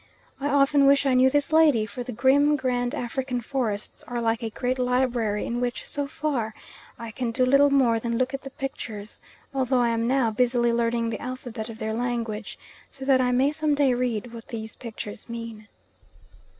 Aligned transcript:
I 0.39 0.47
often 0.47 0.87
wish 0.87 1.05
I 1.05 1.13
knew 1.13 1.29
this 1.29 1.53
lady, 1.53 1.85
for 1.85 2.01
the 2.01 2.11
grim, 2.11 2.55
grand 2.55 2.95
African 2.95 3.39
forests 3.39 4.03
are 4.05 4.19
like 4.19 4.41
a 4.41 4.49
great 4.49 4.79
library, 4.79 5.45
in 5.45 5.61
which, 5.61 5.87
so 5.87 6.07
far, 6.07 6.55
I 6.97 7.11
can 7.11 7.29
do 7.29 7.45
little 7.45 7.69
more 7.69 7.99
than 7.99 8.17
look 8.17 8.33
at 8.33 8.41
the 8.41 8.49
pictures, 8.49 9.21
although 9.53 9.81
I 9.81 9.89
am 9.89 10.07
now 10.07 10.31
busily 10.31 10.73
learning 10.73 11.11
the 11.11 11.21
alphabet 11.21 11.69
of 11.69 11.77
their 11.77 11.93
language, 11.93 12.57
so 12.89 13.05
that 13.05 13.21
I 13.21 13.29
may 13.31 13.51
some 13.51 13.75
day 13.75 13.93
read 13.93 14.33
what 14.33 14.47
these 14.47 14.75
pictures 14.75 15.29
mean. 15.29 15.67